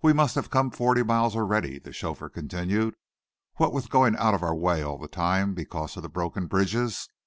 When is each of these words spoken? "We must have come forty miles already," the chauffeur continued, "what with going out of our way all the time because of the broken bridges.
"We 0.00 0.14
must 0.14 0.36
have 0.36 0.48
come 0.48 0.70
forty 0.70 1.02
miles 1.02 1.36
already," 1.36 1.78
the 1.78 1.92
chauffeur 1.92 2.30
continued, 2.30 2.94
"what 3.56 3.74
with 3.74 3.90
going 3.90 4.16
out 4.16 4.32
of 4.32 4.42
our 4.42 4.54
way 4.54 4.80
all 4.82 4.96
the 4.96 5.06
time 5.06 5.52
because 5.52 5.98
of 5.98 6.02
the 6.02 6.08
broken 6.08 6.46
bridges. 6.46 7.06